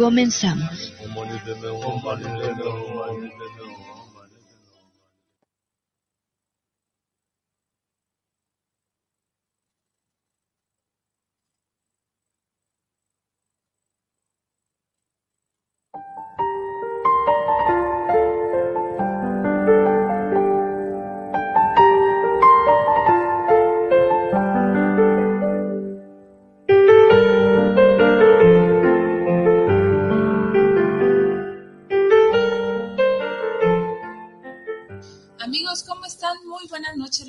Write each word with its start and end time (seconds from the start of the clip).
Comenzamos. 0.00 0.94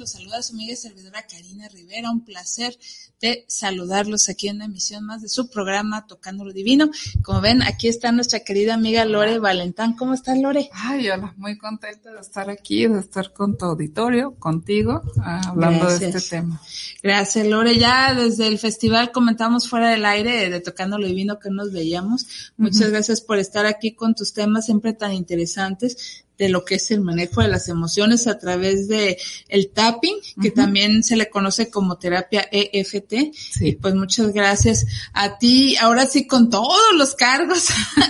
Los 0.01 0.13
saluda 0.13 0.41
su 0.41 0.53
amiga 0.53 0.73
y 0.73 0.75
servidora 0.75 1.27
Karina 1.29 1.67
Rivera. 1.67 2.09
Un 2.09 2.25
placer 2.25 2.75
de 3.21 3.45
saludarlos 3.47 4.29
aquí 4.29 4.47
en 4.47 4.55
una 4.55 4.65
emisión 4.65 5.05
más 5.05 5.21
de 5.21 5.29
su 5.29 5.47
programa 5.47 6.07
Tocando 6.07 6.43
lo 6.43 6.51
Divino. 6.53 6.89
Como 7.21 7.39
ven, 7.39 7.61
aquí 7.61 7.87
está 7.87 8.11
nuestra 8.11 8.39
querida 8.39 8.73
amiga 8.73 9.05
Lore 9.05 9.37
Valentán. 9.37 9.95
¿Cómo 9.95 10.15
estás, 10.15 10.39
Lore? 10.39 10.71
Ay, 10.73 11.07
hola, 11.11 11.35
muy 11.37 11.55
contenta 11.55 12.11
de 12.11 12.19
estar 12.19 12.49
aquí, 12.49 12.87
de 12.87 12.99
estar 12.99 13.31
con 13.31 13.59
tu 13.59 13.65
auditorio, 13.65 14.33
contigo, 14.39 15.03
hablando 15.23 15.87
de 15.87 16.07
este 16.07 16.21
tema. 16.21 16.59
Gracias, 17.03 17.45
Lore. 17.45 17.77
Ya 17.77 18.15
desde 18.15 18.47
el 18.47 18.57
festival 18.57 19.11
comentamos 19.11 19.69
fuera 19.69 19.89
del 19.89 20.03
aire 20.03 20.49
de 20.49 20.61
Tocando 20.61 20.97
lo 20.97 21.05
Divino 21.05 21.37
que 21.37 21.51
nos 21.51 21.71
veíamos. 21.71 22.25
Muchas 22.57 22.89
gracias 22.89 23.21
por 23.21 23.37
estar 23.37 23.67
aquí 23.67 23.93
con 23.93 24.15
tus 24.15 24.33
temas 24.33 24.65
siempre 24.65 24.93
tan 24.93 25.13
interesantes 25.13 26.25
de 26.41 26.49
lo 26.49 26.65
que 26.65 26.73
es 26.75 26.89
el 26.89 27.01
manejo 27.01 27.41
de 27.43 27.47
las 27.49 27.69
emociones 27.69 28.25
a 28.25 28.39
través 28.39 28.87
de 28.87 29.19
el 29.47 29.69
tapping, 29.69 30.15
que 30.41 30.49
también 30.49 31.03
se 31.03 31.15
le 31.15 31.29
conoce 31.29 31.69
como 31.69 31.99
terapia 31.99 32.47
EFT. 32.51 33.13
Y 33.13 33.31
Sí. 33.33 33.71
pues 33.79 33.93
muchas 33.93 34.33
gracias 34.33 34.87
a 35.13 35.37
ti, 35.37 35.75
ahora 35.77 36.07
sí 36.07 36.25
con 36.25 36.49
todos 36.49 36.79
los 36.97 37.13
cargos 37.13 37.67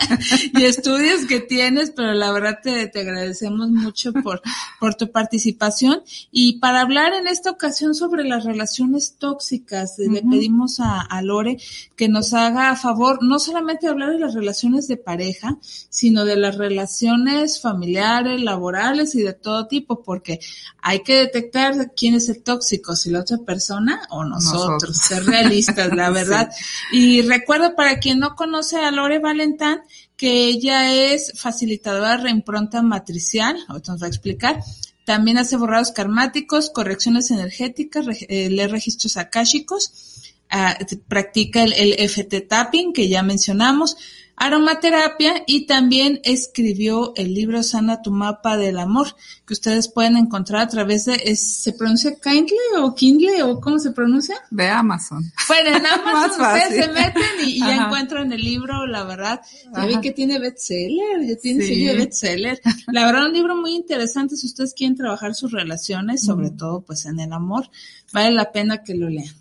y 0.62 0.66
estudios 0.66 1.26
que 1.26 1.40
tienes, 1.40 1.90
pero 1.90 2.14
la 2.14 2.32
verdad 2.32 2.60
te, 2.62 2.86
te 2.88 3.02
agradecemos 3.02 3.70
mucho 3.72 4.14
por, 4.24 4.42
por 4.80 4.94
tu 4.94 5.12
participación. 5.12 6.04
Y 6.32 6.60
para 6.60 6.82
hablar 6.82 7.14
en 7.14 7.28
esta 7.28 7.50
ocasión 7.50 7.96
sobre 7.96 8.24
las 8.26 8.44
relaciones 8.44 9.16
tóxicas, 9.18 9.96
le 9.98 10.22
pedimos 10.22 10.80
a, 10.80 11.02
a 11.02 11.22
Lore 11.24 11.58
que 11.96 12.10
nos 12.10 12.34
haga 12.34 12.70
a 12.70 12.76
favor 12.76 13.24
no 13.24 13.40
solamente 13.40 13.88
hablar 13.88 14.12
de 14.12 14.20
las 14.20 14.36
relaciones 14.36 14.88
de 14.88 14.98
pareja, 14.98 15.58
sino 15.90 16.26
de 16.26 16.36
las 16.36 16.58
relaciones 16.58 17.60
familiares, 17.60 18.42
laborales 18.42 19.16
y 19.16 19.24
de 19.24 19.34
todo 19.34 19.66
tipo, 19.68 20.04
porque 20.04 20.40
hay 20.82 21.02
que 21.02 21.16
detectar 21.16 21.94
quién 21.96 22.16
es 22.16 22.30
el 22.30 22.44
tóxico, 22.44 22.96
si 22.96 23.10
la 23.10 23.22
otra 23.22 23.40
persona 23.40 24.02
o 24.12 24.24
nosotros, 24.24 24.84
Nosotros. 24.84 24.98
ser 24.98 25.26
realistas, 25.26 25.96
la 25.96 26.10
verdad. 26.12 26.52
Y 26.92 27.24
recuerdo 27.24 27.76
para 27.76 27.98
quien 27.98 28.20
no 28.20 28.36
conoce 28.36 28.78
a 28.78 28.92
Lore 28.92 29.18
Valentán, 29.18 29.82
que 30.22 30.46
ella 30.46 30.94
es 30.94 31.32
facilitadora 31.36 32.16
reimpronta 32.16 32.84
matricial, 32.84 33.58
ahorita 33.68 33.94
nos 33.94 34.04
va 34.04 34.06
a 34.06 34.10
explicar. 34.10 34.62
También 35.04 35.40
hace 35.40 35.58
borrados 35.58 35.92
karmáticos, 35.92 36.70
correcciones 36.70 37.32
energéticas, 37.32 38.06
eh, 38.30 38.48
lee 38.52 38.68
registros 38.68 39.18
akáshicos, 39.18 40.22
ah, 40.52 40.78
practica 41.08 41.64
el, 41.64 41.74
el 41.74 41.94
FT 42.08 42.42
tapping 42.42 42.94
que 42.94 43.10
ya 43.10 43.24
mencionamos, 43.24 43.98
aromaterapia 44.46 45.44
y 45.48 45.66
también 45.66 46.20
escribió 46.24 47.14
el 47.16 47.34
libro 47.34 47.64
Sana 47.64 48.02
tu 48.02 48.12
mapa 48.12 48.58
del 48.58 48.80
amor 48.80 49.16
que 49.46 49.54
ustedes 49.54 49.88
pueden 49.88 50.18
encontrar 50.18 50.62
a 50.62 50.68
través 50.68 51.06
de, 51.06 51.14
es- 51.26 51.62
¿se 51.62 51.74
pronuncia 51.74 52.16
Kindle 52.22 52.58
o 52.82 52.94
Kindle 52.96 53.44
o 53.44 53.60
cómo 53.62 53.80
se 53.80 53.92
pronuncia? 53.92 54.36
De 54.50 54.68
Amazon. 54.68 55.24
Bueno, 55.48 55.78
en 55.78 55.86
Amazon 55.86 56.42
ustedes 56.46 56.86
se 56.86 56.92
meten 56.92 57.24
y, 57.46 57.50
y 57.52 57.60
ya 57.60 57.86
encuentran 57.86 58.32
el 58.32 58.42
libro, 58.42 58.86
la 58.88 59.04
verdad. 59.04 59.42
Ya 59.76 59.86
vi 59.86 60.00
que 60.02 60.12
tiene 60.12 60.40
bestseller, 60.40 61.26
ya 61.28 61.36
tiene 61.38 61.62
Sí. 61.64 61.68
sello 61.76 61.92
de 61.92 61.98
bestseller. 61.98 62.62
La 62.88 63.06
verdad, 63.06 63.26
un 63.28 63.34
libro 63.34 63.56
muy 63.56 63.76
interesante 63.76 64.36
si 64.36 64.48
ustedes 64.48 64.74
quieren 64.74 64.96
trabajar 64.96 65.36
sus 65.36 65.52
relaciones, 65.52 66.22
sobre 66.24 66.50
todo 66.52 66.82
pues 66.82 67.06
en 67.06 67.20
el 67.20 67.32
amor, 67.34 67.70
vale 68.14 68.32
la 68.32 68.52
pena 68.52 68.84
que 68.84 68.96
lo 68.96 69.10
lean. 69.10 69.34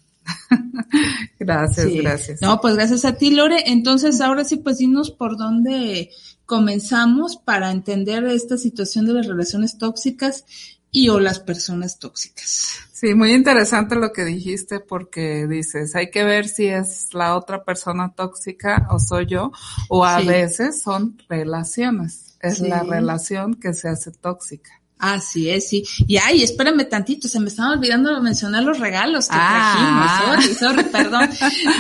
Gracias, 1.39 1.87
Sí. 1.87 1.99
gracias. 1.99 2.43
No, 2.43 2.61
pues 2.61 2.75
gracias 2.75 3.05
a 3.05 3.15
ti, 3.17 3.31
Lore. 3.31 3.65
Entonces, 3.67 4.21
ahora 4.21 4.45
sí, 4.45 4.57
pues 4.57 4.79
dinos 4.79 5.11
por 5.11 5.37
dónde 5.37 6.11
comenzamos 6.47 7.37
para 7.37 7.71
entender 7.71 8.25
esta 8.25 8.57
situación 8.59 9.07
de 9.07 9.15
las 9.15 9.27
relaciones 9.27 9.79
tóxicas 9.79 10.45
y 10.91 11.09
o 11.09 11.21
las 11.21 11.39
personas 11.39 11.99
tóxicas. 11.99 12.71
Sí, 12.93 13.15
muy 13.15 13.33
interesante 13.33 13.95
lo 13.95 14.13
que 14.13 14.25
dijiste 14.25 14.81
porque 14.81 15.47
dices, 15.47 15.95
hay 15.95 16.11
que 16.11 16.25
ver 16.25 16.49
si 16.49 16.67
es 16.67 17.15
la 17.15 17.37
otra 17.37 17.65
persona 17.65 18.13
tóxica 18.15 18.89
o 18.91 18.99
soy 18.99 19.27
yo, 19.27 19.53
o 19.89 20.05
a 20.05 20.21
Sí. 20.21 20.27
veces 20.27 20.83
son 20.83 21.17
relaciones. 21.29 22.37
Es 22.41 22.59
Sí. 22.59 22.69
la 22.69 22.83
relación 22.83 23.55
que 23.55 23.73
se 23.73 23.89
hace 23.89 24.11
tóxica. 24.11 24.80
Así 25.01 25.49
es, 25.49 25.69
sí. 25.69 25.83
Y 26.07 26.19
ay, 26.19 26.43
espérame 26.43 26.87
tantito, 26.89 27.27
se 27.27 27.41
me 27.41 27.49
estaba 27.49 27.73
olvidando 27.73 28.15
de 28.15 28.21
mencionar 28.21 28.63
los 28.63 28.79
regalos 28.79 29.29
que 29.29 29.37
Ah. 29.39 30.11
trajimos. 30.19 30.43
Sorry, 30.43 30.55
sorry, 30.55 30.85
perdón. 30.93 31.31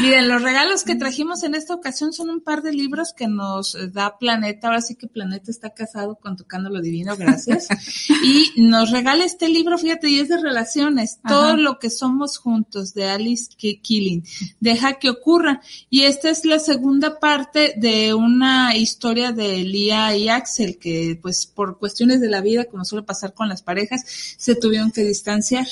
Miren, 0.00 0.28
los 0.28 0.40
regalos 0.42 0.84
que 0.84 0.94
trajimos 0.94 1.42
en 1.42 1.54
esta 1.54 1.74
ocasión 1.74 2.12
son 2.12 2.30
un 2.30 2.40
par 2.40 2.62
de 2.62 2.72
libros 2.72 3.12
que 3.12 3.28
nos 3.28 3.76
da 3.92 4.16
Planeta. 4.18 4.68
Ahora 4.68 4.80
sí 4.80 4.94
que 4.94 5.06
Planeta 5.06 5.50
está 5.50 5.70
casado 5.70 6.16
con 6.16 6.36
Tocando 6.36 6.70
lo 6.70 6.80
Divino, 6.80 7.16
gracias. 7.16 7.68
y 8.24 8.52
nos 8.62 8.90
regala 8.90 9.24
este 9.24 9.48
libro, 9.48 9.76
fíjate, 9.78 10.08
y 10.08 10.20
es 10.20 10.28
de 10.28 10.40
relaciones. 10.40 11.18
Ajá. 11.22 11.34
Todo 11.34 11.56
lo 11.56 11.78
que 11.78 11.90
somos 11.90 12.38
juntos, 12.38 12.94
de 12.94 13.08
Alice 13.08 13.50
K- 13.50 13.80
Killing. 13.82 14.24
Deja 14.60 14.94
que 14.94 15.10
ocurra. 15.10 15.60
Y 15.90 16.02
esta 16.02 16.30
es 16.30 16.44
la 16.46 16.58
segunda 16.58 17.18
parte 17.20 17.74
de 17.76 18.14
una 18.14 18.76
historia 18.76 19.32
de 19.32 19.58
Lía 19.58 20.16
y 20.16 20.28
Axel, 20.28 20.78
que 20.78 21.18
pues 21.20 21.46
por 21.46 21.78
cuestiones 21.78 22.20
de 22.20 22.28
la 22.28 22.40
vida, 22.40 22.64
como 22.64 22.84
suele 22.84 23.04
pasar 23.10 23.34
con 23.34 23.48
las 23.48 23.62
parejas, 23.62 24.04
se 24.38 24.54
tuvieron 24.54 24.90
que 24.92 25.02
distanciar. 25.04 25.66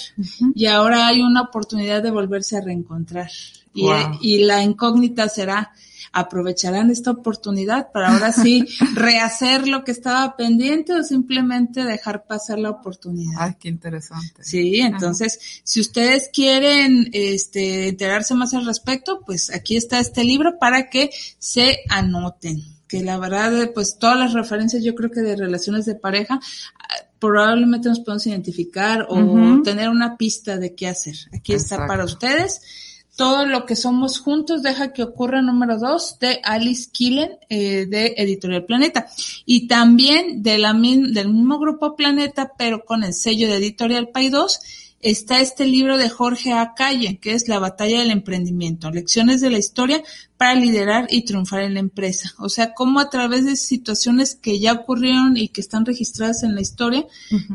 Y 0.54 0.66
ahora 0.66 1.06
hay 1.06 1.20
una 1.20 1.42
oportunidad 1.42 2.02
de 2.02 2.10
volverse 2.10 2.56
a 2.56 2.60
reencontrar. 2.60 3.30
Y, 3.74 3.82
Wow. 3.82 4.18
y 4.20 4.38
la 4.44 4.62
incógnita 4.64 5.28
será, 5.28 5.70
¿aprovecharán 6.12 6.90
esta 6.90 7.10
oportunidad 7.12 7.92
para 7.92 8.12
ahora 8.12 8.32
sí 8.32 8.64
rehacer 8.94 9.68
lo 9.68 9.84
que 9.84 9.92
estaba 9.92 10.36
pendiente 10.36 10.94
o 10.94 11.04
simplemente 11.04 11.84
dejar 11.84 12.24
pasar 12.26 12.58
la 12.58 12.70
oportunidad? 12.70 13.34
Ay, 13.38 13.52
qué 13.60 13.68
interesante. 13.68 14.42
Sí, 14.42 14.80
entonces, 14.80 15.38
si 15.62 15.80
ustedes 15.80 16.30
quieren 16.32 17.10
este, 17.12 17.88
enterarse 17.88 18.34
más 18.34 18.52
al 18.54 18.66
respecto, 18.66 19.20
pues 19.24 19.54
aquí 19.54 19.76
está 19.76 20.00
este 20.00 20.24
libro 20.24 20.58
para 20.58 20.88
que 20.90 21.10
se 21.38 21.78
anoten. 21.88 22.62
Que 22.88 23.02
la 23.04 23.18
verdad, 23.18 23.70
pues 23.74 23.98
todas 23.98 24.16
las 24.18 24.32
referencias 24.32 24.82
yo 24.82 24.94
creo 24.94 25.10
que 25.10 25.20
de 25.20 25.36
relaciones 25.36 25.84
de 25.84 25.94
pareja 25.94 26.40
probablemente 27.18 27.88
nos 27.88 28.00
podemos 28.00 28.26
identificar 28.26 29.06
o 29.08 29.62
tener 29.62 29.88
una 29.88 30.16
pista 30.16 30.56
de 30.56 30.74
qué 30.74 30.88
hacer. 30.88 31.16
Aquí 31.32 31.52
está 31.52 31.86
para 31.86 32.04
ustedes. 32.04 32.60
todo 33.16 33.46
lo 33.46 33.66
que 33.66 33.74
somos 33.74 34.20
juntos 34.20 34.62
deja 34.62 34.92
que 34.92 35.02
ocurra 35.02 35.42
número 35.42 35.76
dos 35.78 36.18
de 36.20 36.40
Alice 36.44 36.90
Killen 36.92 37.30
eh, 37.48 37.86
de 37.86 38.14
Editorial 38.16 38.64
Planeta 38.64 39.06
y 39.44 39.66
también 39.66 40.42
de 40.42 40.58
la, 40.58 40.72
del 40.72 41.28
mismo 41.28 41.58
grupo 41.58 41.96
Planeta 41.96 42.52
pero 42.56 42.84
con 42.84 43.02
el 43.02 43.12
sello 43.12 43.48
de 43.48 43.56
Editorial 43.56 44.10
Pay 44.10 44.28
2 44.28 44.60
está 45.00 45.40
este 45.40 45.66
libro 45.66 45.96
de 45.96 46.08
Jorge 46.08 46.52
A. 46.52 46.74
Calle, 46.74 47.18
que 47.18 47.32
es 47.32 47.48
La 47.48 47.58
batalla 47.58 48.00
del 48.00 48.10
emprendimiento, 48.10 48.90
lecciones 48.90 49.40
de 49.40 49.50
la 49.50 49.58
historia 49.58 50.02
para 50.38 50.54
liderar 50.54 51.08
y 51.10 51.24
triunfar 51.24 51.62
en 51.62 51.74
la 51.74 51.80
empresa. 51.80 52.32
O 52.38 52.48
sea, 52.48 52.72
cómo 52.72 53.00
a 53.00 53.10
través 53.10 53.44
de 53.44 53.56
situaciones 53.56 54.36
que 54.36 54.60
ya 54.60 54.72
ocurrieron 54.72 55.36
y 55.36 55.48
que 55.48 55.60
están 55.60 55.84
registradas 55.84 56.44
en 56.44 56.54
la 56.54 56.60
historia, 56.60 57.04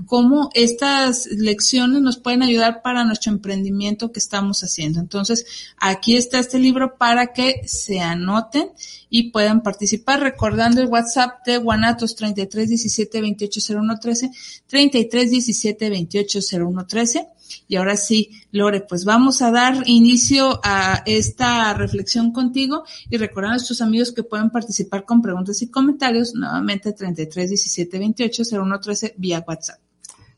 cómo 0.06 0.50
estas 0.54 1.28
lecciones 1.28 2.02
nos 2.02 2.18
pueden 2.18 2.44
ayudar 2.44 2.82
para 2.82 3.06
nuestro 3.06 3.32
emprendimiento 3.32 4.12
que 4.12 4.20
estamos 4.20 4.66
haciendo. 4.66 5.00
Entonces, 5.00 5.46
aquí 5.78 6.18
está 6.18 6.40
este 6.40 6.60
libro 6.60 6.98
para 6.98 7.28
que 7.28 7.62
se 7.66 8.02
anoten 8.02 8.70
y 9.10 9.32
puedan 9.32 9.64
participar, 9.64 10.20
recordando 10.20 10.82
el 10.82 10.88
WhatsApp 10.88 11.46
de 11.46 11.60
Guanatos 11.60 12.18
33 12.18 12.68
17 12.68 13.22
28 13.22 13.62
01 13.78 14.00
13, 14.00 14.32
33 14.68 15.32
17 15.32 15.90
28 15.90 16.40
01 16.52 16.86
13. 16.86 17.28
Y 17.68 17.76
ahora 17.76 17.96
sí, 17.96 18.32
Lore, 18.52 18.82
pues 18.82 19.06
vamos 19.06 19.42
a 19.42 19.52
dar 19.52 19.84
inicio 19.86 20.60
a 20.64 21.04
esta 21.06 21.74
reflexión 21.76 22.32
contigo 22.32 22.73
y 23.10 23.18
recordar 23.18 23.52
a 23.52 23.54
nuestros 23.54 23.82
amigos 23.82 24.12
que 24.12 24.24
pueden 24.24 24.50
participar 24.50 25.06
con 25.06 25.22
preguntas 25.22 25.62
y 25.62 25.70
comentarios 25.70 26.34
nuevamente 26.36 26.94
33 26.94 27.50
17 27.50 28.00
28 28.00 28.44
01 28.52 28.80
13 28.80 29.16
vía 29.18 29.44
WhatsApp. 29.48 29.80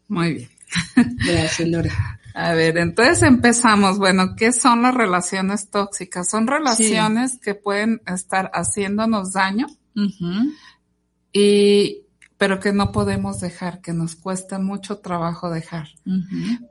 Muy 0.07 0.33
bien. 0.33 0.49
Gracias, 1.25 1.67
Lore. 1.67 1.91
A 2.35 2.53
ver, 2.53 2.77
entonces 2.77 3.23
empezamos. 3.23 3.97
Bueno, 3.97 4.35
¿qué 4.35 4.51
son 4.51 4.81
las 4.81 4.93
relaciones 4.93 5.69
tóxicas? 5.69 6.29
Son 6.29 6.47
relaciones 6.47 7.39
que 7.39 7.55
pueden 7.55 8.01
estar 8.05 8.51
haciéndonos 8.53 9.31
daño 9.31 9.67
y 11.31 12.04
pero 12.37 12.59
que 12.59 12.73
no 12.73 12.91
podemos 12.91 13.39
dejar, 13.39 13.81
que 13.81 13.93
nos 13.93 14.15
cuesta 14.15 14.59
mucho 14.59 14.97
trabajo 14.97 15.49
dejar. 15.49 15.89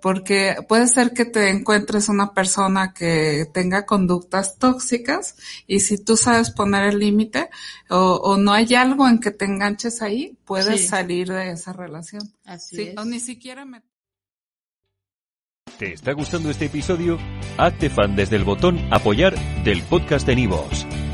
Porque 0.02 0.56
puede 0.69 0.87
ser 0.88 1.12
que 1.12 1.25
te 1.25 1.50
encuentres 1.50 2.08
una 2.08 2.34
persona 2.34 2.93
que 2.93 3.46
tenga 3.52 3.87
conductas 3.87 4.58
tóxicas 4.58 5.37
y 5.66 5.81
si 5.81 5.96
tú 5.96 6.16
sabes 6.16 6.50
poner 6.50 6.84
el 6.84 6.99
límite 6.99 7.49
o, 7.88 8.37
no 8.37 8.52
hay 8.52 8.75
algo 8.75 9.08
en 9.08 9.20
que 9.20 9.31
te 9.31 9.46
enganches 9.46 10.02
ahí, 10.02 10.37
puedes 10.44 10.88
salir 10.88 11.28
de 11.28 11.52
esa 11.52 11.72
relación. 11.72 12.22
Así 12.44 12.82
es. 12.82 12.99
O 12.99 13.05
ni 13.05 13.20
siquiera 13.20 13.64
me... 13.64 13.82
¿Te 15.78 15.94
está 15.94 16.12
gustando 16.12 16.50
este 16.50 16.67
episodio? 16.67 17.19
Hazte 17.58 17.90
fan 17.90 18.14
desde 18.14 18.37
el 18.37 18.44
botón 18.44 18.78
apoyar 18.93 19.34
del 19.64 19.82
podcast 19.82 20.26
de 20.26 20.37
Nivos. 20.37 20.87